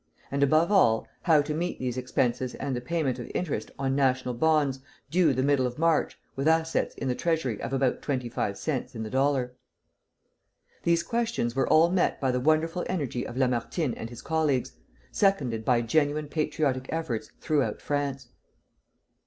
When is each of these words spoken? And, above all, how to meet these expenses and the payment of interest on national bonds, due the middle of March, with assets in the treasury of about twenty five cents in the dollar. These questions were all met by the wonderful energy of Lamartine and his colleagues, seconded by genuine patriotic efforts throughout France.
And, 0.31 0.41
above 0.41 0.71
all, 0.71 1.07
how 1.21 1.43
to 1.43 1.53
meet 1.53 1.77
these 1.77 1.95
expenses 1.95 2.55
and 2.55 2.75
the 2.75 2.81
payment 2.81 3.19
of 3.19 3.29
interest 3.35 3.69
on 3.77 3.95
national 3.95 4.33
bonds, 4.33 4.79
due 5.11 5.31
the 5.31 5.43
middle 5.43 5.67
of 5.67 5.77
March, 5.77 6.17
with 6.35 6.47
assets 6.47 6.95
in 6.95 7.07
the 7.07 7.13
treasury 7.13 7.61
of 7.61 7.71
about 7.71 8.01
twenty 8.01 8.27
five 8.27 8.57
cents 8.57 8.95
in 8.95 9.03
the 9.03 9.11
dollar. 9.11 9.53
These 10.81 11.03
questions 11.03 11.55
were 11.55 11.69
all 11.69 11.91
met 11.91 12.19
by 12.19 12.31
the 12.31 12.39
wonderful 12.39 12.83
energy 12.89 13.27
of 13.27 13.37
Lamartine 13.37 13.93
and 13.95 14.09
his 14.09 14.23
colleagues, 14.23 14.71
seconded 15.11 15.63
by 15.63 15.81
genuine 15.83 16.27
patriotic 16.29 16.87
efforts 16.89 17.29
throughout 17.39 17.79
France. 17.79 18.29